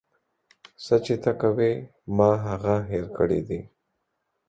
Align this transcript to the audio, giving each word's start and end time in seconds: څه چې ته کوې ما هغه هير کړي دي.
څه 0.83 0.95
چې 1.05 1.15
ته 1.23 1.31
کوې 1.41 1.73
ما 2.17 2.31
هغه 2.45 2.75
هير 2.89 3.05
کړي 3.17 3.41
دي. 3.47 3.61